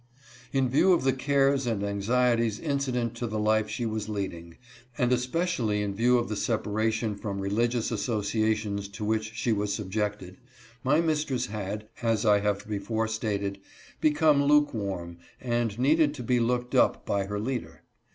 [0.51, 4.57] In view of the cares and anxieties incident to the life she was leading,
[4.97, 10.37] and especially in view of the separation from religious associations to which she was subjected,
[10.83, 13.59] my mistress had, as I have before stated,
[13.99, 17.83] become luke warm, and needed to be looked up by her leader.